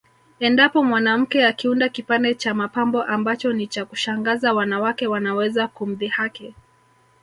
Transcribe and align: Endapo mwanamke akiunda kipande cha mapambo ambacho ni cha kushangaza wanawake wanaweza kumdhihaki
Endapo 0.45 0.79
mwanamke 0.89 1.39
akiunda 1.49 1.85
kipande 1.95 2.31
cha 2.41 2.51
mapambo 2.53 3.03
ambacho 3.03 3.53
ni 3.53 3.67
cha 3.67 3.85
kushangaza 3.85 4.53
wanawake 4.53 5.07
wanaweza 5.07 5.67
kumdhihaki 5.67 6.55